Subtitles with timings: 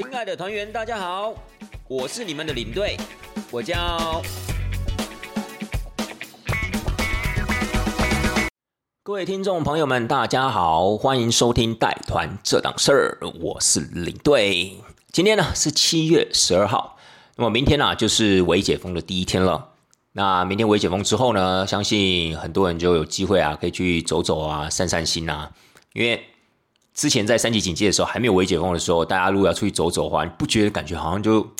[0.00, 1.34] 亲爱的团员，大家好，
[1.86, 2.96] 我是你们的领队，
[3.50, 4.22] 我叫。
[9.02, 14.72] 各位听众朋友们，大家好，欢迎收听带团这档事儿，我是领队。
[15.12, 16.96] 今天呢是七月十二号，
[17.36, 19.68] 那么明天呢就是微解封的第一天了。
[20.12, 25.52] 那明天微解封之后呢，相信很多人就有机会啊，可以去走走啊，散散心啊，
[25.92, 26.24] 因为。
[27.00, 31.50] 之前在三级警戒的时候，还没有微解封的时候，大家如果要出去走走的话，你不觉得感觉好像就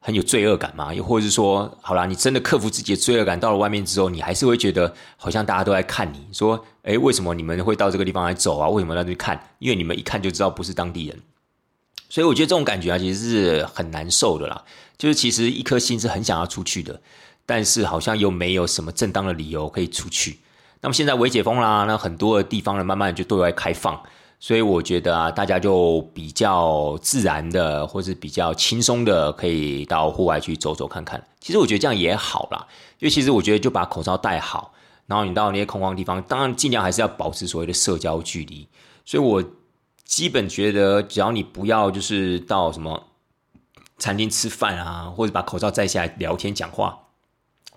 [0.00, 0.92] 很有罪恶感吗？
[0.92, 8.68] 又或者是说，好啦，你真的克服自己的罪恶感，到了外面之后，你还是会觉得好像大家都在看你，说，哎，为什么你们会到这个地方来走啊？
[8.68, 9.40] 为什么在那看？
[9.60, 11.16] 因为你们一看就知道不是当地人，
[12.08, 14.64] 所以我觉得这种感觉啊，其实是很难受的啦。
[14.98, 17.00] 就是其实一颗心是很想要出去的，
[17.46, 20.40] 但是好像又没有什么正当的理由可以出去。
[20.80, 24.02] 那么现在微解封啦，那很多的地方呢，慢慢就对外开放。
[24.42, 31.22] 所以我觉得啊，大家就比较自然的，或是比较轻松的，可以到户外去走走看看。
[31.38, 32.66] 其实我觉得这样也好啦，
[33.00, 34.72] 因为其实我觉得就把口罩戴好，
[35.04, 38.66] 然后你到那些空旷地方，当然尽量还是要保持所谓的社交距离。
[39.04, 39.44] 所以我
[40.04, 43.08] 基本觉得，只要你不要就是到什么
[43.98, 46.98] 餐厅吃饭啊，或者把口罩摘下来聊天讲话，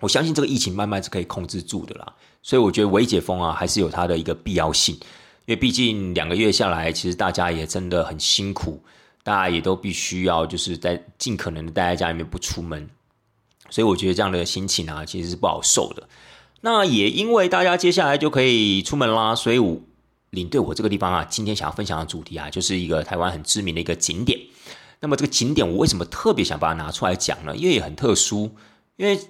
[0.00, 2.14] 我相信这个疫情慢慢是可以控制住的啦。
[2.40, 4.98] 所以我觉得微解封啊，还是有它的一个必要性。
[5.46, 8.82] 因为毕竟两个月下来，其实大家也真的很辛苦，
[9.22, 12.88] 大家也都必须要就是在尽可能的待在家里面不出门，
[13.68, 16.08] 所以我觉得这样的心情啊，其实是不好受的。
[16.62, 19.78] 那也因为大家接下来就可以出门啦，所以我
[20.30, 24.40] 领队我这个地方啊，今天想要分享的主题啊，就是一个台湾很知名的一个景点。
[25.00, 27.54] 那么这个景点我为什么特别想把它拿出来讲呢？
[27.54, 28.50] 因为也很特殊，
[28.96, 29.20] 因为。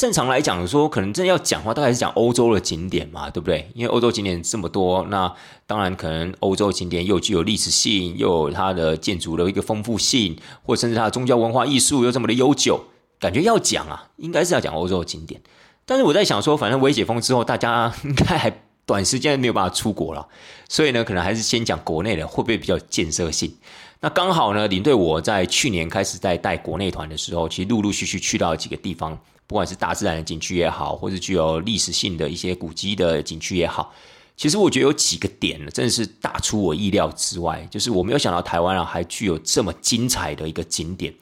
[0.00, 3.70] 正常来讲，说可能真的要讲话，大概是讲欧洲的景点嘛，对不对？
[3.74, 5.30] 因为欧洲景点这么多，那
[5.66, 12.82] 当然可能欧洲景点又具有历史性，又有它的建筑的一个丰富性，或甚至它的宗教文化艺术又这么的悠久，
[13.18, 15.38] 感觉要讲啊，应该是要讲欧洲的景点。
[15.84, 18.50] 但是我在想说，反正微解封之后，大家应该还
[18.86, 20.26] 短时间没有办法出国了，
[20.66, 23.54] 所以呢，可能还是先讲国内的，会不会比较建设性？
[24.00, 29.20] 那刚好呢，领队我在去年开始在带国内团的时候，其实陆陆续续去到几个地方。
[29.50, 33.92] 不管是大自然的景区也好，或是具有历史性的一些古迹的景区也好，
[34.36, 37.66] 其实我觉得有几个点呢，真的是大出我意料之外。
[37.68, 41.12] 就是我没有想到台湾啊，还具有这么精彩的一个景点。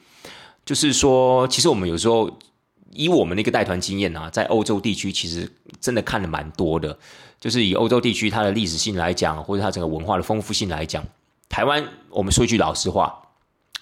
[0.63, 2.29] 就是说，其实我们有时候
[2.91, 5.51] 以我们的一个带团经验啊，在欧洲地区其实
[5.81, 6.95] 真的看的蛮多的。
[7.39, 11.03] 就是以欧洲地区它的历史性来讲，或者它整个文化的丰富性来讲，
[11.49, 13.11] 台湾我们说一句老实话，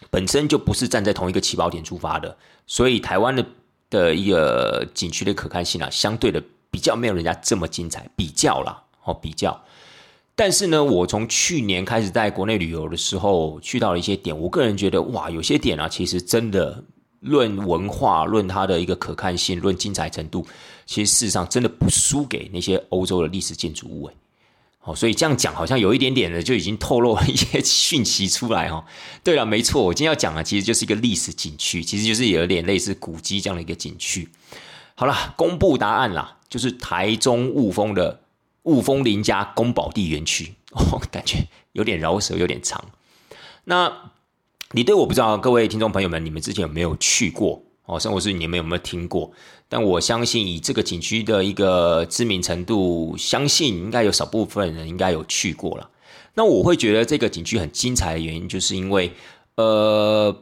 [0.09, 3.45] 本身就不是站在同一个起跑点出发的，所以台湾的。
[3.89, 9.59] 的一个景区的可看性啊，相对的比较没有人家这么精彩，比较啦，哦比较。
[10.35, 16.83] 但是呢，我从去年开始在国内旅游的时候，去到了一些点，我个人觉得哇，有些点啊，其实真的
[17.21, 20.45] 论文化、论它的一个可看性、论精彩程度，
[20.85, 24.13] 其实事实上真的不输给那些欧洲的历史建筑物诶。
[24.87, 28.85] 哦，所以这样讲好像有一点点的就已经透露了一些讯息出来哦。
[29.21, 34.29] 对了，没错，我今天要讲的其实就是一个历史景区，其实就是有点类似古迹这样的一个景区。
[34.95, 38.21] 好了，公布答案啦，就是台中雾峰的
[38.63, 40.53] 雾峰林家宫保地园区。
[40.71, 42.83] 哦，感觉有点饶舌，有点长。
[43.65, 44.11] 那
[44.71, 47.61] 你对我不知道，各位听众朋友们，你们之前有没有去过？
[47.87, 49.31] 哦，生活是你们有没有听过？
[49.69, 55.89] 但我相信以这个景区的一个知名程度，相信应该有少部分人应该有去过了。
[56.35, 59.13] 那我会觉得这个景区很精彩的原因，就是因为
[59.55, 60.35] 呃，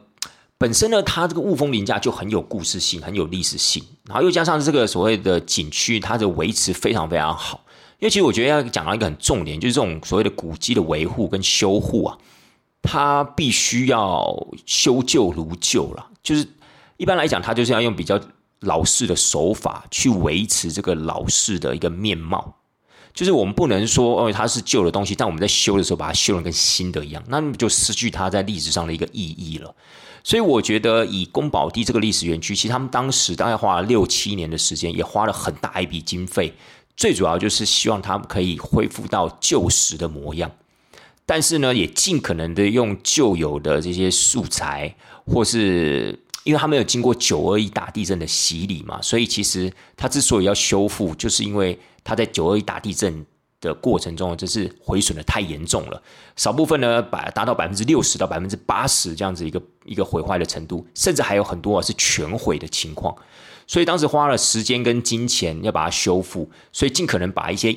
[0.58, 7.64] 本身呢，它这个雾峰林家就很有故事性，很有历史性，然后又加上这个所谓的景区，它的维持非常非常好。
[8.00, 12.18] 因为其实我觉得要讲到一个很重点，就是这种所谓的古迹的维护跟修护啊，
[12.82, 16.44] 它必须要修旧如旧了，就是。
[16.96, 18.20] 一般来讲，它就是要用比较
[18.60, 22.56] 老式的手法去维持这个老式的一个面貌。
[23.12, 29.74] 就是我们不能说，哦，它是旧的东西，但我们在修的时候把它修的跟新的一样，那就失去它在历史上的一个意义了。
[30.22, 36.52] 所以，我觉得以宫保地这个历史园区，其实他们当时大概花了六七年的时间，也花了很大一笔经费，
[36.94, 40.50] 最主要就是希望它可以恢复到旧时的模样。
[41.24, 44.94] 但是呢，也尽可能的用旧有的这些素材，
[45.26, 46.20] 或是。
[46.46, 53.26] 因为他没有经过九二一大地震的洗礼嘛，所以其实他之所以要修复，就是因为他在九二一大地震
[53.60, 56.00] 的过程中，就是毁损的太严重了。
[56.36, 63.12] 少部分呢，百达到百分之六十到百分之八十这样子一个一个毁坏的程度，甚至还有很多啊是全毁的情况。
[63.66, 67.76] 所以当时花了时间跟金钱要把它修复，所以尽可能把一些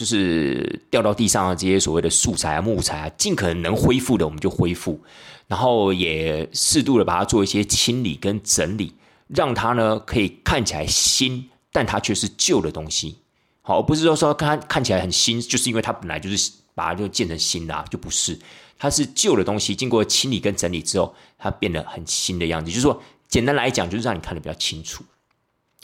[0.00, 4.98] 就是掉到地上的这些所谓的素材啊、木材啊，尽可能能恢复的我们就恢复，
[5.46, 8.94] 然后也适度的把它做一些清理跟整理，
[9.28, 13.18] 让它呢可以看起来新，但它却是旧的东西。
[13.60, 18.38] 好，不是说说看看起来很新，就是因为它本来就是把它就建成新的，就不是，
[18.78, 22.70] 它是旧的东西，经过清理跟整理之后，它变得很新的样子。
[22.70, 25.04] 就是说，简单来讲，就是让你看得比较清楚。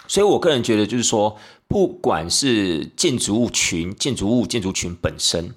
[0.09, 1.37] 所以，我个人觉得，就是说，
[1.69, 5.55] 不管是建筑物群、建筑物、建筑群本身，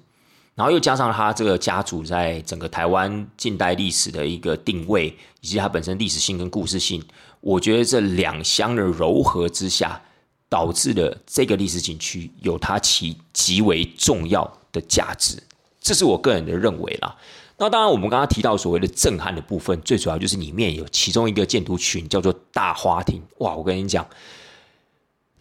[0.54, 7.02] 然后又加上他这个家族在整个台湾近代历史的一个定位，以及它本身历史性跟故事性，
[7.40, 10.02] 我觉得这两相的柔合之下，
[10.48, 15.42] 导致了这个历史景区有它其极为重要的价值。
[15.80, 17.16] 这是我个人的认为啦。
[17.56, 23.22] 那当然，我们刚刚提到所谓的震撼的部分，最主要就是里面有其中一个建筑群叫做大花厅。
[23.38, 24.06] 哇，我跟你讲。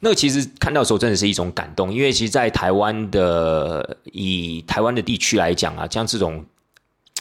[0.02, 6.46] 那其实看到时候真的是一种感动，因为其实，在台湾的以台湾的地区来讲啊，像这种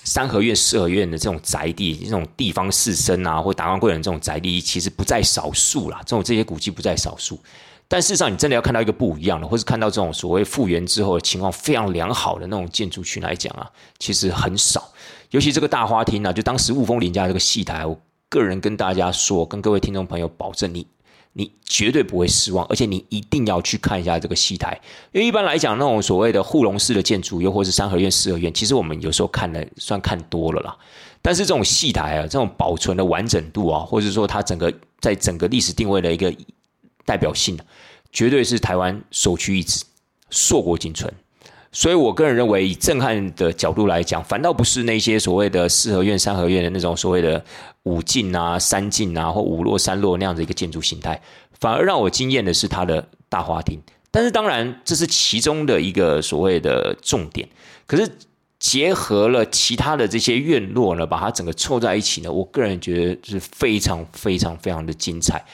[0.04, 5.98] 三合院、四合院的这种宅地，这种地方士绅啊，或达官贵人这种宅地，其实不在少数啦。
[6.06, 7.36] 这种这些古迹不在少数，
[7.88, 14.88] 但事实上，你真的要看到一个不一样的，或是看到这种所谓复原之后的情况非常良好的那种建筑群来讲啊，其实很少。
[15.30, 20.86] 尤其这个大花厅啊，就当时雾峰林家这个戏台，我个人跟大家说，跟各位听众朋友保证，你。
[21.38, 24.76] 你绝对不会失望，而且你一定要去看一下这个戏台，
[25.12, 30.76] 因为一般来讲，那种所谓的护龙式的建筑，又或是三合院、四合院，其实我们有时候看的算看多了啦。
[31.22, 36.34] 但是这种戏台啊，这种保存的完整度啊，或者说它整个在整个历史定位的一个
[37.04, 37.56] 代表性，
[38.12, 39.84] 绝对是台湾首屈一指、
[40.30, 41.14] 硕果仅存。
[41.70, 47.44] 所以我个人认为，以震撼的角度来讲，反倒不是那些所谓的四合院、三合院的那种所谓的
[47.82, 51.20] 五进啊、三进啊或五落三落那样的一个建筑形态，
[51.60, 53.80] 反而让我惊艳的是它的大花厅。
[54.10, 57.46] 但是当然，这是其中的一个所谓的重点。
[57.86, 58.10] 可是
[58.58, 65.44] 结合了其他的这些院落呢，把它整个凑在一起呢，我个人觉得是非常非常非常的精彩。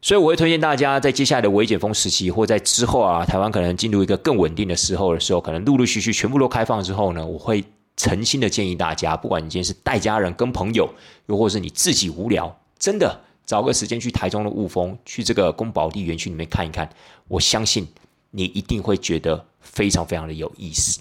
[0.00, 7.64] 所以我会推荐大家，在接下来的微解封时期，或在之后啊，台湾可能进入一个更稳定的时候的时候，可能陆陆续续全部都开放之后呢，我会
[7.96, 10.88] 诚心的建议大家，不管你今天是带家人、跟朋友，
[11.26, 16.88] 又或是你自己无聊，真的找个时间去台中的雾峰，去这个宫保地园区里面看一看，
[17.26, 17.88] 我相信
[18.30, 21.00] 你一定会觉得非常非常的有意思。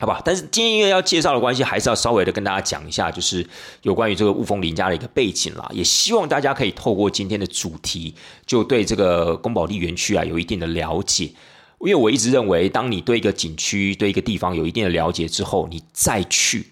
[0.00, 3.46] 好吧，但是今天因为要介绍的关系，还是要稍微的跟大家讲一下，就是
[3.82, 5.70] 有关于这个雾峰林家的一个背景啦。
[5.72, 8.12] 也希望大家可以透过今天的主题，
[8.44, 11.30] 就对这个宫保地园区啊有一定的了解。
[11.80, 16.66] 因为我一直认为，当你对一个景区、对一个地方有一定的了解之后，你再去，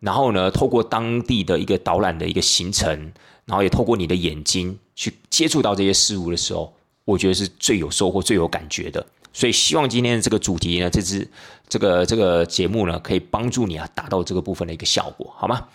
[0.00, 3.12] 然后呢，透过当地的一个导览的一个行程，
[3.46, 6.74] 然后也透过你的眼睛去接触到这些事物的时候，
[7.04, 9.06] 我觉得是最有收获、最有感觉的。
[9.32, 11.28] 所以，希望今天的这个主题呢，这支
[11.68, 15.66] 这个这个节目呢，可以帮助你啊，达到这个部分的一个效果，好吗？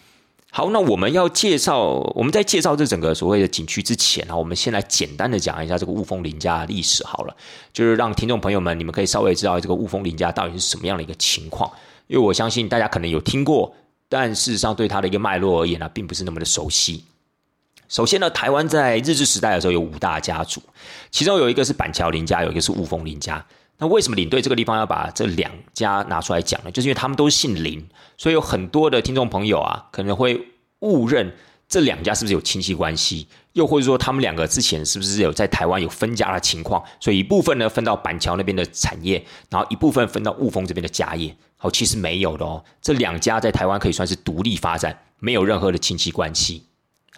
[0.55, 1.79] 好，那我们要介绍，
[2.13, 7.35] 我们在介绍这整个所谓的景区之前啊，我们先来简单的讲一下这个雾峰林家的历史好了，
[7.73, 11.71] 就是让听众朋友们，你们可以稍微知道这个雾峰林家到底是什么样的一个情况，
[12.05, 13.73] 因为我相信大家可能有听过，
[14.07, 17.03] 但事实上对它的一个脉络而言呢，并不是那么的熟悉。
[17.89, 20.61] 首先呢，台湾在日治时代的时候有五大家族，
[21.09, 23.43] 其中有一个是板桥林家，有一个是雾峰林家。
[23.77, 26.71] 那为什么领队这个地方要把这两家拿出来讲呢？
[26.71, 27.85] 就是因为他们都姓林，
[28.17, 30.49] 所以有很多的听众朋友啊，可能会
[30.79, 31.35] 误认
[31.67, 36.83] 这两家是不是有亲戚关系，又或者说他们两个之前是不是有在台湾有分家的情况？
[36.99, 41.35] 所以一部分呢分到板桥那边的产业，然后一部分分到雾峰这边的家业。
[41.57, 46.63] 好，其实没有的哦，这两家在台湾可以算是独立发展，没有任何的亲戚关系。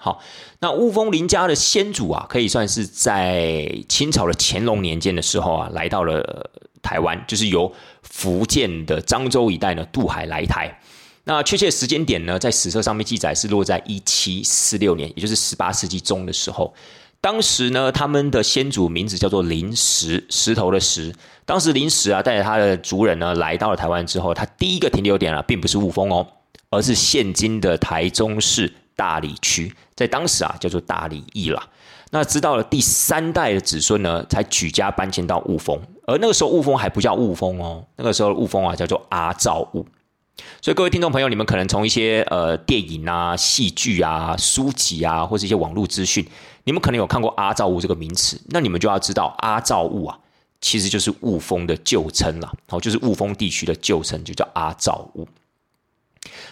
[0.05, 0.21] 好，
[0.59, 6.47] 那雾峰林家的先祖啊，可以算是在清朝的乾隆年间的时候啊，来到了
[6.83, 10.79] 台湾，就是由福建的漳州一带呢渡海来台。
[11.23, 16.71] 那确切时间点呢，在史册上面记载是落在一七四六年，也就是十八世纪中的时候。
[17.19, 21.11] 当时呢，他们的先祖名字叫做林石，石头的石。
[21.47, 26.27] 当时林石啊，带着他的族人呢，来到了台湾之后，他第一个停留点啊，并不是雾峰哦，
[26.69, 28.71] 而是现今的台中市。
[28.95, 31.67] 大理区在当时啊叫做大理驿啦。
[32.11, 35.77] 那直到了第三代的子孙呢，才举家搬迁到雾峰。
[36.07, 39.85] 而那个时候雾峰还不叫雾峰哦，那个时候雾峰啊叫做阿照雾。
[40.61, 46.25] 所以各位听众朋友，你们可能从一些呃电影啊、戏剧啊、书籍啊，或者一些网络资讯，
[46.65, 48.39] 你们可能有看过阿照雾这个名词。
[48.49, 50.19] 那你们就要知道阿照雾啊，
[50.61, 55.27] 其实就是雾峰的旧称啦，好，就是雾峰地区的旧称，就叫阿照雾。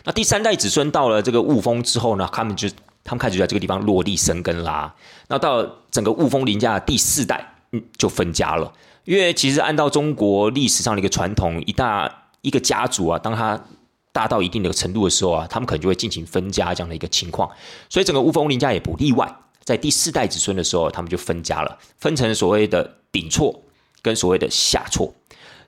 [0.03, 2.67] 那第三代子孙到了这个雾峰之后呢，他们就
[3.03, 4.93] 他们开始在这个地方落地生根啦。
[5.27, 8.71] 那到整个雾峰林家的第四代，嗯，就分家了。
[9.05, 13.61] 因为其实按照中国历史上的一个传统，一大一个家族啊，当他
[14.11, 17.49] 大到一定的程度的时候啊，他们可能就会进行分家这样的一个情况。
[17.89, 23.61] 所以整个雾峰林家也不例外，在第四代子孙的时候，他们就分家了，分成所谓的顶错
[24.01, 25.13] 跟所谓的下错。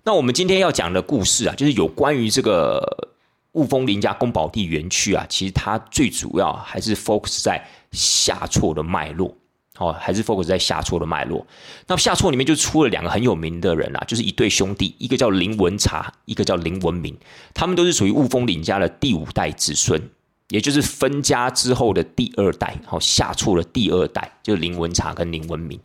[0.04, 3.10] 那我们今天要讲的故事啊，就是有关于这个
[3.56, 9.36] 雾峰林家宫保地园区啊，其实它最主要还是 focus 在下错的脉络。
[9.78, 11.46] 哦，还是 focus 在下错的脉络。
[11.86, 17.18] 那下错里面就出了两个很有名的人啊，就是一对兄弟，一个叫林文茶，一个叫林文明，
[17.54, 20.02] 他们都是属于雾峰林家的第五代子孙。
[20.50, 25.80] 也就是分家之后的第二代，好下错的第二代，就是林文茶跟林文明。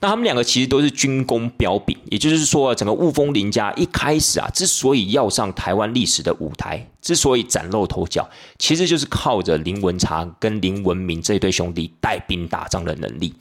[0.00, 8.28] 那他们两个其实都是军功彪炳，也就是说，整个雾峰林家一开始啊，之所以要上台湾历史的舞台，之所以崭露头角，
[8.58, 13.32] 其实就是靠着林文茶跟林文明这对兄弟带兵打仗的能力。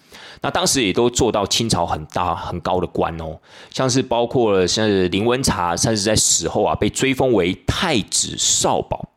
[0.42, 3.38] 那当时也都做到清朝很大很高的官哦，
[3.72, 9.11] 像是包括了像是林文茶，甚至在死后啊，被追封为太子少保。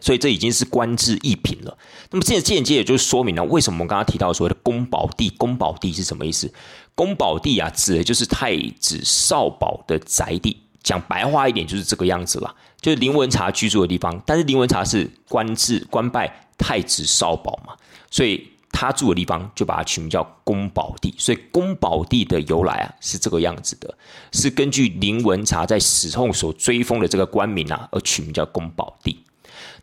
[0.00, 1.76] 所以这已经是官至一品了。
[2.10, 6.52] 那么这间接也就说明了为什么我们刚刚提到所谓的宫保地，宫保地是什么意思？
[6.94, 10.56] 宫保地啊，指的就是太子少保的宅地。
[10.80, 14.18] 讲白话一点，就是这个样子了，就是林文茶居住的地方。
[14.24, 17.74] 但是林文茶是官至官拜太子少保嘛，
[18.10, 21.14] 所以他住的地方就把它取名叫宫保地。
[21.18, 23.92] 所以宫保地的由来啊，是这个样子的，
[24.32, 29.18] 是根据林文茶在死后所追封的这个官名啊，而取名叫宫保地。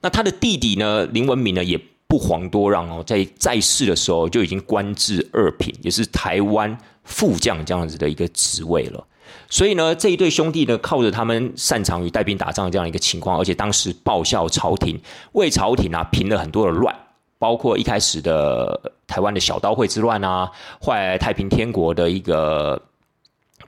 [0.05, 9.03] 那他的弟弟呢，林文明呢，也不遑多让哦，在在世的时候就已经官至二品，也是台湾副将这样子的一个职位了。
[9.49, 16.95] 所以呢，这一对兄弟呢，靠着他们擅长于带兵打仗这样一个情况，而且当时报效朝廷，为朝廷啊平了很多的乱，
[17.39, 22.79] 包括一开始的台湾的小刀会之乱啊，后来太平天国的一个。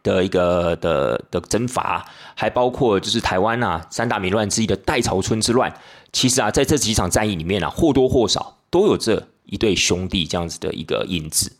[0.07, 5.71] 的一个的的征伐，还包括就是台湾啊三大民乱之一的代朝村之乱。
[6.13, 11.51] 其实啊，在这几场战役里面啊，或多或少都有这一对兄弟这样子的一个影子。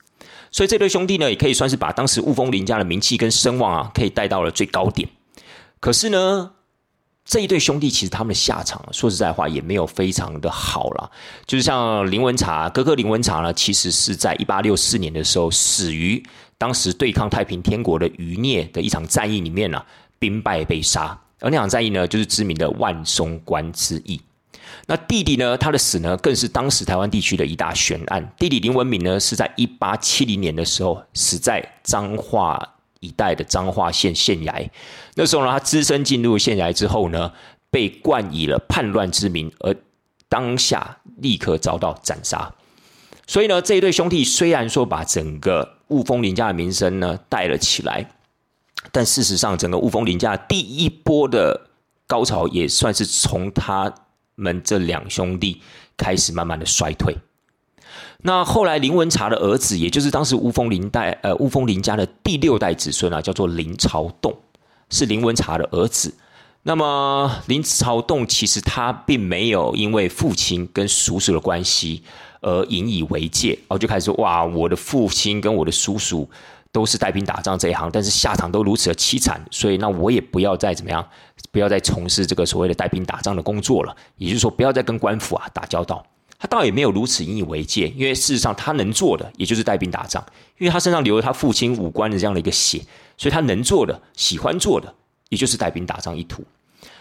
[0.49, 5.09] 所以这对兄弟呢，也可以算是把当时雾峰林家的名气跟声望啊，可以带到了最高点。
[5.79, 6.51] 可是呢，
[7.27, 11.11] 这一对兄弟其实他们的下场，说实在话也没有非常的好了。
[11.45, 16.23] 就是像林文茶哥哥林文茶呢，其实是在一八六四年的时候死于。
[16.57, 19.79] 当时对抗太平天国的余孽的一场战役里面呢，
[20.17, 24.19] 兵败被杀，而那场战役呢，就是知名的万松关之役。
[24.87, 28.33] 那弟弟呢，他的死呢，更是当时台湾地区的一大悬案。
[28.39, 34.69] 弟弟林文敏呢，是在一八七零年的时候死在彰化一带的彰化县县衙。
[35.15, 37.31] 那时候呢，他只身进入县衙之后呢，
[37.69, 39.75] 被冠以了叛乱之名，而
[40.29, 42.53] 当下立刻遭到斩杀。
[43.25, 48.09] 所以呢，这一对兄弟虽然说把整个雾峰林家的名声呢带了起来，
[48.91, 51.69] 但事实上，整个雾峰林家第一波的
[52.05, 53.93] 高潮也算是从他
[54.35, 55.61] 们这两兄弟
[55.97, 57.17] 开始慢慢的衰退。
[58.23, 64.35] 那后来林文茶的儿子，也就是当时乌峰林代呃乌峰林家的第六代子孙啊，叫做林朝栋，
[64.89, 66.13] 是林文茶的儿子。
[66.63, 72.03] 那么林朝栋其实他并没有因为父亲跟叔叔的关系。
[72.39, 76.29] 而引以为戒，然后就开始说：哇，我的父亲跟我的叔叔
[76.71, 81.05] 都是带兵打仗这一行，但是下场都如此的凄惨，所以那我也不要再怎么样，
[81.51, 83.95] 不要再从事这个所谓的带兵打仗的工作了。
[84.17, 86.05] 也就是说，不要再跟官府啊打交道。
[86.39, 90.23] 他倒也没有如此引以为戒，因为事实上他能做的也就是带兵打仗，
[90.57, 92.79] 因为他身上流了他父亲武官的这样的一个血，
[93.17, 94.93] 所以他能做的、喜欢做的，
[95.29, 96.43] 也就是带兵打仗一途。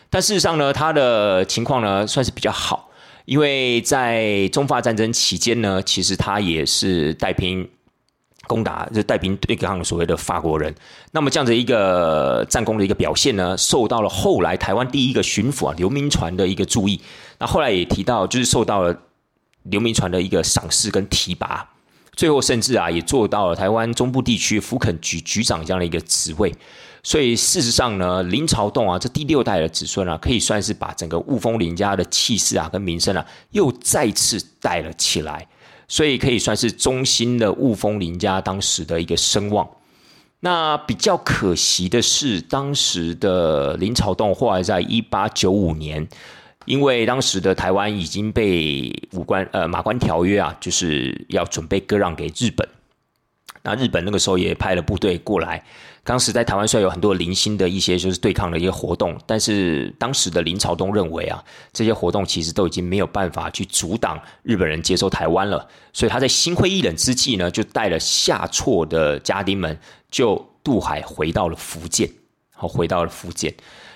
[0.09, 2.91] 但事实上呢，他的情况呢，算是比较好。
[3.27, 7.69] 因为在中法战争期间呢，其实他也是带兵
[8.47, 10.73] 攻打，就带兵对抗所谓的法国人。
[11.11, 17.01] 那么这样的一个战功的一个表现呢，受到了后来台湾第一个巡抚啊刘铭传的一个注意。
[17.41, 18.97] 那后来也提到，就是受到了
[19.71, 21.69] 刘铭传的一个赏识跟提拔，
[22.15, 26.55] 最后甚至啊也做到了台湾中部地区福垦局局长这样的一个职位。
[27.03, 35.47] 所以事实上呢，林朝栋啊，这第六代的子孙啊，可以算是把整个雾峰林家的气势啊跟名声啊，又再次带了起来。
[35.89, 39.69] 所以可以算是中心的雾峰林家当时的一个声望。
[40.41, 46.07] 那比较可惜的是，当时的林朝栋后来在一八九五年，
[46.67, 52.69] 因为当时的台湾已经被五关呃马关条约啊，就是要准备割让给日本。
[53.63, 55.65] 那日本那个时候也派了部队过来，
[56.05, 61.43] 当时在台湾虽然有很多零星的一些就是对抗的一些活动，但是当时的林朝东认为啊，
[61.73, 69.77] 这些活动其实都已经没有办法去阻挡日本人接收台湾了，所以他在心灰意冷之际呢，就带了下错的家丁们，
[70.13, 72.09] 就渡海回到了福建，
[72.55, 73.53] 好，回到了福建。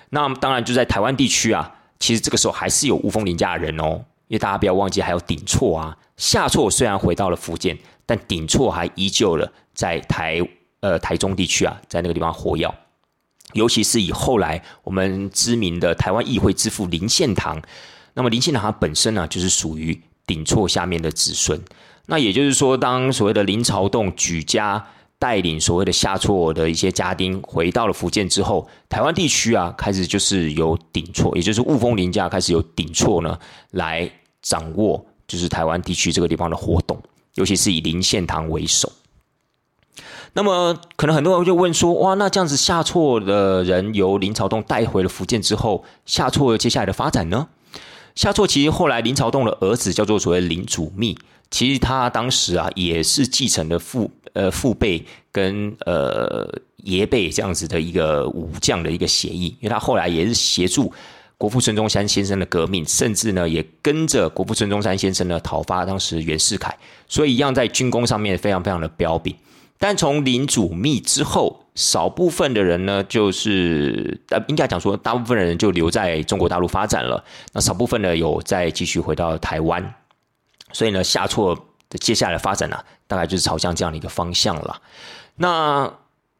[0.08, 10.40] 那当然就在台湾地区啊，其实这个时候还是有雾峰林家的人哦，因为大家不要忘记还有顶错啊，下错虽然回到了福建，但顶错还依旧了在台
[10.80, 12.69] 呃台中地区啊，在那个地方活跃。
[13.52, 17.61] 尤其是以后来我们知名的台湾议会之父林献堂，
[18.14, 21.61] 那么林献堂他本身呢，就是属于顶错下面的子孙。
[22.07, 24.85] 那也就是说，当所谓的林朝栋举家
[25.20, 33.38] 带领所谓的下错的一些家丁回到了福建之后，台湾地区啊，开始就是由顶错，也就是雾峰林家开始由顶错呢
[33.72, 34.10] 来
[34.40, 36.98] 掌握，就是台湾地区这个地方的活动，
[37.34, 38.90] 尤其是以林献堂为首。
[40.32, 47.48] 那么，可能很多人就问说：哇，那这样子下错的人由林朝栋带回了福建之后，下错接下来的发展呢？
[48.14, 51.18] 下错其实后来林朝栋的儿子叫做所谓林祖密。
[51.50, 60.92] 其实他当时啊，也是继承了父呃父辈跟呃爷辈这样子的一个武将的一个协议，因为他后来也是协助
[61.37, 66.76] 国父孙中山先生的革命，甚至呢也跟着国父孙中山先生呢讨伐当时袁世凯，
[67.08, 69.34] 所以一样在军功上面非常非常的彪炳。
[69.78, 79.94] 但从林祖密之后，少部分的人呢，就是应该讲说，大部分的人就留在中国大陆发展了，那少部分呢有再继续回到台湾。
[80.75, 81.58] 所以呢，下错
[81.90, 84.80] 的接下来的发展呢，大概就是朝向这样的一个方向了。
[85.37, 85.92] 那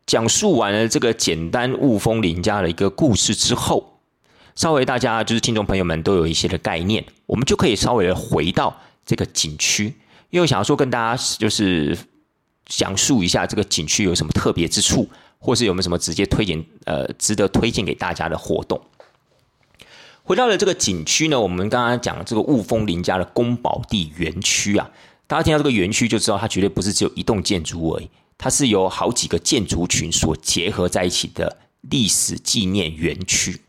[0.07, 4.01] 讲述完了这个简单雾峰林家的一个故事之后，
[4.55, 9.95] 稍微大家就是听众朋友们都有一些的概念，我们就可以稍微的回到这个景区，
[10.31, 11.97] 因为想要说跟大家就是
[12.67, 18.81] 讲述一下这个景区有什么特别之处，或是有没有什么直接推荐呃值得推荐给大家的活动。
[20.23, 24.91] 回到了这个景区呢，我们刚刚讲这个雾峰林家的宫保地园区啊，
[25.31, 33.61] 大家听到这个园区就知道，它绝对不是只有一栋建筑而已，它是由好几个建筑群所结合在一起的历史纪念园区。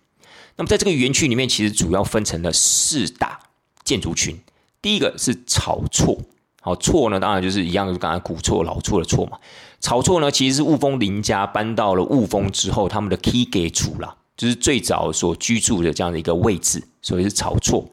[0.55, 3.41] 那么在这个园区里面，其实主要分成了四大
[3.83, 4.39] 建筑群。
[4.81, 6.19] 第一个是草厝，
[6.61, 9.37] 好厝呢，当然就是一样，就是刚才古厝、老厝的厝嘛。
[9.79, 14.17] 草厝呢，其实是雾峰林家搬到了雾峰之后，他们的 key 给主了。
[14.35, 17.87] 就是最早所居住的这样的一个位置，所以是草厝。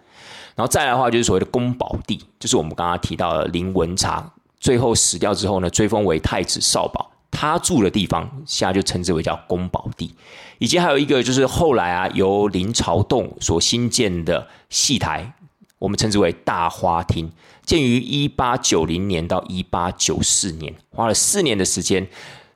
[0.58, 10.12] 然后再来的话，就是所谓的宫保地，就是我们刚刚提到的林文茶最后死掉之后呢，追封为太子少保，他住的地方现在就称之为叫宫保地。
[10.58, 15.32] 以及还有一个就是后来啊，由林朝栋所新建的戏台，
[15.78, 17.30] 我们称之为大花厅，
[17.64, 22.04] 建于一八九零年到一八九四年，花了四年的时间。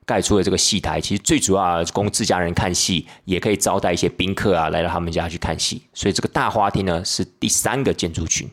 [0.04, 5.82] 盖出了这个戏台，其实最主要供自家人看戏，也可以招待一些宾客啊来到他们家去看戏。
[5.94, 8.48] 所以这个大花厅呢是第三个建筑群，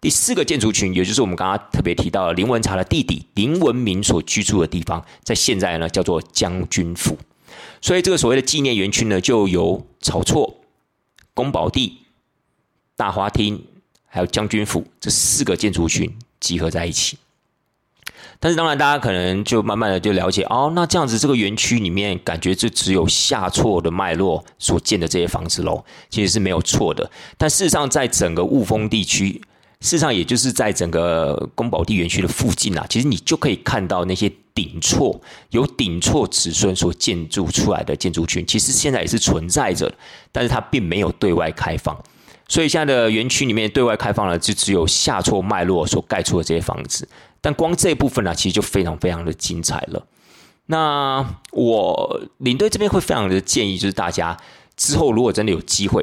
[0.00, 7.18] 第四个建筑群，也就是我们刚刚特别提到的林文茶的弟弟林文明所居住的地方，在现在呢叫做将军府。
[7.80, 10.62] 所以这个所谓的纪念园区呢，就由草厝、
[11.34, 11.98] 宫保地、
[12.96, 13.62] 大花厅
[14.06, 17.18] 还有将军府这四个建筑群集合在一起。
[18.40, 27.10] 但是当然，大家可能就慢慢的就了解哦，那这样子这个园区里面感觉就只有下错的脉络所建的这些房子喽，其实是没有错的。
[27.38, 29.40] 但事实上，在整个雾峰地区，
[29.80, 35.20] 事实上也就是在整个宫保地园区的附近啊，其实你就可以看到那些顶错
[35.50, 39.92] 有顶错子孙所建筑出来的建筑群，其实现在也是存在着，
[40.30, 41.96] 但是它并没有对外开放。
[42.46, 47.08] 所以现在的园区里面对外开放了，就只有下错脉络所盖出的这些房子。
[47.44, 50.06] 但光这一部分呢，其实就非常非常的精彩了。
[50.64, 54.34] 那我领队这边会非常的建议，就是大家
[54.78, 56.02] 之后如果真的有机会，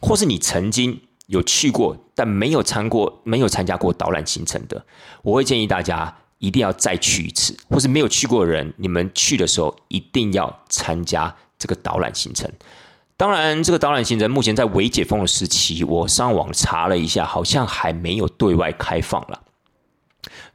[0.00, 4.86] 或是你曾经有去过但没有参过、没有参加过导览行程的，
[5.22, 12.48] 我会建议大家一定要再去一次，或是没有去过的人，你们去的时候一定要参加这个导览行程。
[13.16, 19.40] 当然，这个导览行程目前在未解封的时期，我上网查了一下，好像还没有对外开放了。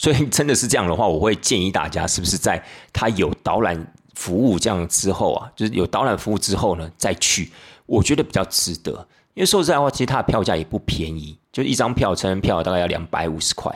[0.02, 2.60] 所以真的是这样的话，我会建议大家，是不是在
[2.92, 7.52] 他有导览服务这样之后啊，就是有导览服务之后呢，再去，
[7.86, 8.94] 我觉得比较值得。
[9.36, 13.72] 因为说实在话，其实它的票价也不便宜，就一张票成人票大概要两百五十块。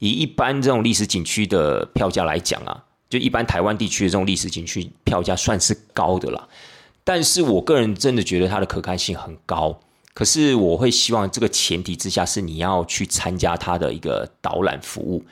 [0.00, 6.46] 以一般这种历史景区的票价来讲啊，就一般台湾地区的这种历史景区票价算是高的了。
[7.02, 9.80] 但是我个人真的觉得它的可看性很高。
[10.12, 15.24] 可是我会希望这个前提之下是你要去参加他的一个导览服务。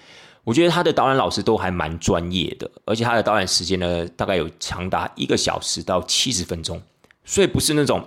[0.48, 6.80] 我觉得他的导览老师都还蛮专业的，而且他的导览时间呢，大概有长达一个小时到七十分钟，
[7.22, 8.02] 所以不是那种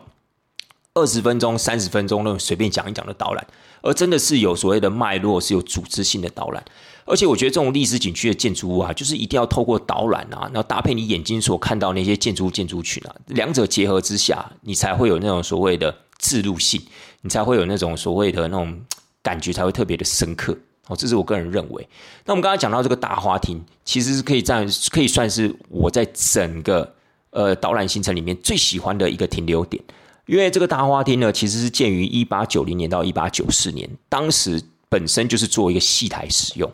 [0.96, 3.46] 二十分钟、三十分钟那种随便讲一讲的导览，
[3.84, 6.66] 而真的是有所谓的脉络，是有组织性的导览。
[7.06, 16.82] 而且我觉得这种历史景区的建筑物啊，就是一定要透过导览啊，然后搭配你眼睛所看到那些建筑、建筑群啊，两者结合之下，你才会有那种所谓的自入性，
[17.22, 18.82] 你才会有那种所谓的那种
[19.22, 20.58] 感觉，才会特别的深刻。
[20.92, 21.88] 哦，这是我个人认为。
[22.26, 26.94] 那我们刚才讲到这个大花厅，其实是可以样，可以算是我在整个
[27.30, 29.82] 呃导览行程里面最喜欢的一个停留点。
[30.26, 36.70] 因为这个大花厅呢，其实是建于一八九零年到一八九四年，当时本身就是做一个戏台使用。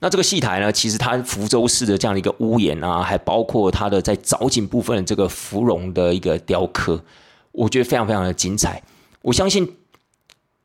[0.00, 7.00] 那这个戏台呢，其实它福州式的这样的一个屋檐啊，还包括它的在藻井部分的这个芙蓉的一个雕刻，
[7.52, 8.82] 我觉得非常非常的精彩。
[9.20, 9.76] 我相信。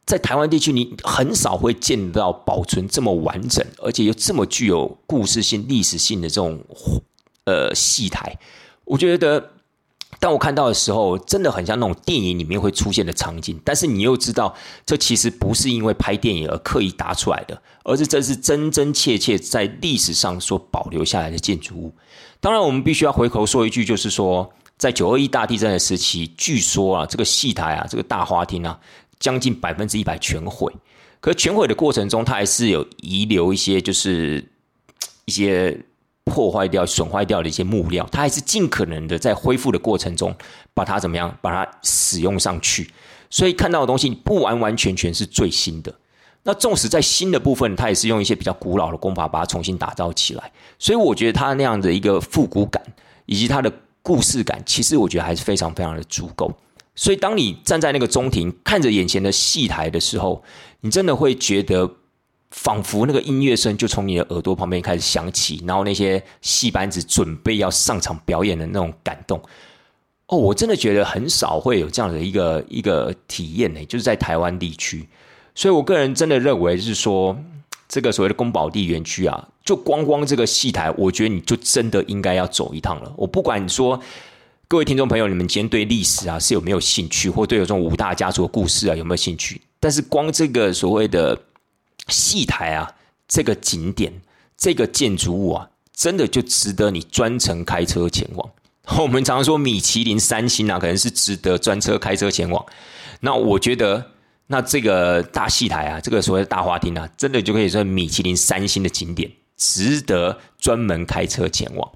[0.07, 6.57] 在台湾地区，你很少会见到保存这么完整，而且又这么具有故事性、历史性的这种
[7.43, 8.39] 呃戏台。
[8.85, 9.51] 我觉得，
[10.21, 13.59] 当我看到的时候，真的很像那种电影里面会出现的场景。
[13.65, 21.93] 但是你又知道，这其实不是因为拍电影而刻意搭出来的，而是这是真真切切在历史上所保留下来的建筑物。
[22.39, 28.79] 当然，我们必须要回头说一句，就是说，在九二一大地震的时期，据说啊，这个戏台啊，这个大花厅啊。
[29.19, 30.71] 将近百分之一百全毁，
[31.19, 34.43] 可全毁的过程中，它还是有遗留一些，就是
[35.25, 35.77] 一些
[36.23, 40.35] 破坏掉、损坏掉的一些木料，它还是尽可能的在恢复的过程中，
[40.73, 42.91] 把它怎么样，把它使用上去。
[43.29, 45.93] 所以看到的东西不完完全全是最新的。
[46.43, 50.51] 那纵使在新的部分，它也是用一些比较古老的功法把它重新打造起来。
[50.79, 52.81] 所以我觉得它那样的一个复古感，
[53.25, 53.69] 以及它的
[54.01, 56.49] 故事感，其实我觉得还是非常非常的足够。
[56.99, 60.43] 所以，当你站在那个中庭看着眼前的戏台的时候，
[60.81, 61.87] 你真的会觉得，
[62.49, 69.39] 仿佛那个音乐声就从你的耳朵旁边开始响起，然后那些戏班子准备要上场表演的那种感动。
[70.25, 75.07] 哦，我真的觉得很少会有这样的一个一个体验呢，就是在台湾地区。
[75.53, 77.37] 所以我个人真的认为是说，
[77.87, 83.13] 这个所谓的宫保地园区啊，就光光这个戏台，我觉得你就真的应该要走一趟了。
[83.15, 84.01] 我不管你说。
[84.69, 89.61] 各位听众朋友，你们今天对历史啊是有没有兴趣，或对有这种五大家族的故事啊有没有兴趣？
[89.79, 91.41] 但是光这个所谓的
[92.09, 92.91] 戏台啊，
[93.29, 94.11] 这个景点、
[94.57, 98.49] 这个建筑物啊，真的就值得你专程开车前往。
[98.99, 102.65] 我们常说米其林三星啊，可能是值得专车开车前往。
[103.21, 104.11] 那我觉得，
[104.47, 111.89] 那这个大戏台啊，这个所谓的大花厅啊，真的就可以说米其林三星的景点，值得专门开车前往。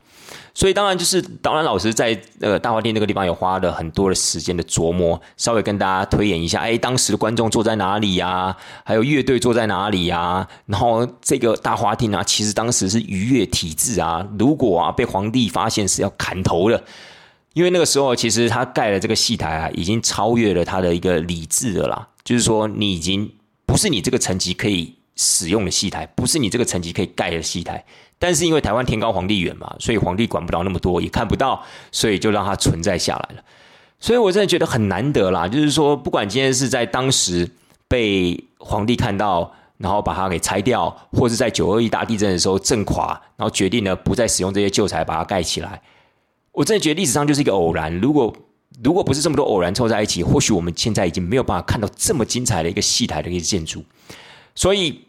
[0.54, 8.56] 所以当然就是导演老师在呃大花厅那个地方有花了很多的时间的琢磨，稍微跟大家推演一下，哎，当时的观众坐在哪里呀？
[8.84, 10.48] 还有乐队坐在哪里呀？
[10.66, 16.84] 然后这个大花厅啊，其实当时是愉悦体制啊，如果啊被皇帝发现是要砍头的，
[17.54, 23.32] 因为那个时候其实他盖了这个戏台啊，已经超越了他的一个理智的啦，就是说你已经
[23.66, 27.86] 不是你这个层级可以使用的戏台，不是你这个层级可以盖的戏台。
[28.22, 31.60] 但是因为台湾天高皇帝远嘛，所以皇帝管不到那么多，也看不到，
[31.92, 33.44] 所以就让它存在下来了。
[34.00, 37.50] 所以我真的觉得很难得啦，就是说，不管今天是在当时
[37.88, 45.82] 被皇帝看到，然后把它给拆掉，或是在九二一大地震的时候震垮，然后决定呢不再使用这些旧材把它盖起来，
[46.52, 47.92] 我真的觉得历史上就是一个偶然。
[48.00, 48.32] 如果
[48.84, 53.84] 如果不是这么多偶然凑在一起，或许我们现在已经没有办法看到这么精彩的一个戏台的一个建筑。
[54.54, 55.02] 所以。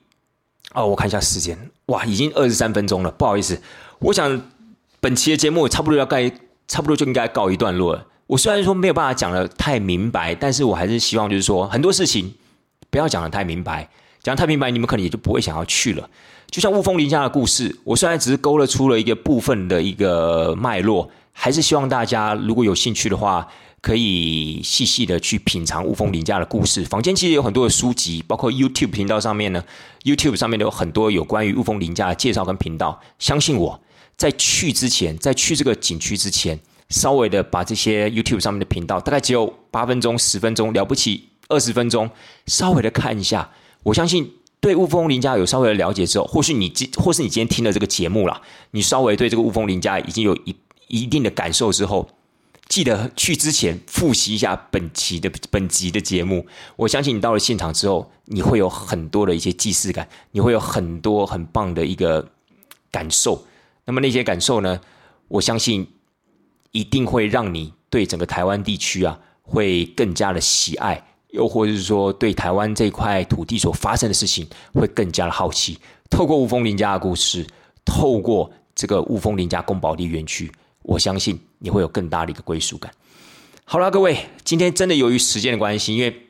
[0.75, 3.11] 哦，我看一下时间，哇，已经二十三分钟了。
[3.11, 3.61] 不好意思，
[3.99, 4.43] 我想
[5.01, 6.31] 本期的节目差不多要盖，
[6.67, 8.07] 差不多就应该告一段落了。
[8.27, 12.35] 我虽然说没有办法讲的太明白，但是我还是希望就是说很多事情
[12.89, 13.89] 不要讲的太明白，
[14.23, 16.09] 讲太明白你们可能也就不会想要去了。
[16.51, 23.47] 就像雾峰林家的故事，我虽然只是勾勒出了一个部分的一个脉络，还是希望大家如果有兴趣的话。
[23.83, 26.85] 可以细细的去品尝雾峰林家的故事。
[26.85, 29.65] 坊间其实有很多的书籍，包括 YouTube 频道上面呢
[30.05, 33.01] ，YouTube 上面都有很多有关于雾峰林家的介绍跟频道。
[33.19, 33.81] 相信我
[34.17, 42.09] 在去之前，在去这个景区之前，稍微的把这些 YouTube 上面的频道，大概只有八分钟、十分钟，了不起二十分钟，
[42.47, 43.51] 稍微的看一下。
[43.83, 48.41] 我相信对雾峰林家有稍微的了解之后，或许你今或是你今天听了这个节目了，
[48.71, 50.55] 你稍微对这个雾峰林家已经有一
[50.87, 52.09] 一定的感受之后。
[52.73, 62.27] 记得去之前复习一下本期的本集的节目，我相信你到了现场之后，你会有很多的一些既视感，你会有很多很棒的一个
[62.91, 63.45] 感受。
[63.85, 64.81] 那么那些感受呢，
[65.29, 65.87] 我相信
[66.71, 75.79] 一定会让你对整个台湾地区啊，会更加的喜爱，又或者是说对台湾这块土地所发生的事情会更加的好奇。
[76.09, 77.47] 透过雾峰林家的故事，
[77.85, 80.51] 透过这个雾峰林家宫保利园区。
[80.83, 82.93] 我相信你会有更大的一个归属感。
[83.65, 86.29] 好了，各位，今天真的由于时间的关系，因为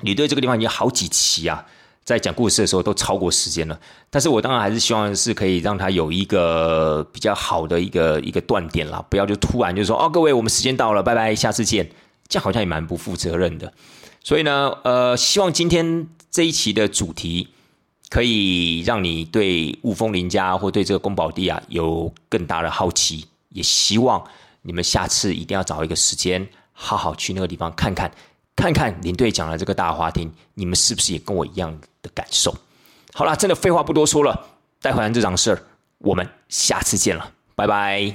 [0.00, 1.66] 你对这个地方已经好几期啊，
[2.04, 3.78] 在讲故事的时候都超过时间了。
[4.08, 11.90] 但是我当然还是希望是可以让它有一个比较好的一个一个断点啦，不要就突然就说哦，各位我们时间到了，拜拜，下次见，
[12.28, 13.72] 这样好像也蛮不负责任的。
[14.22, 17.48] 所以呢，呃，希望今天这一期的主题
[18.08, 24.24] 可以让你对雾峰林家或对这个宫保地啊有更大的好奇，也希望
[24.62, 28.10] 你们下次一定要找一个时间，好好去那个地方看看，
[28.56, 32.54] 看看领队讲的这个大花厅，你们是不是也跟我一样的感受？
[33.14, 34.46] 好了，真的废话不多说了，
[34.80, 35.62] 待回来这档事儿，
[35.98, 38.14] 我们下次见了，拜拜。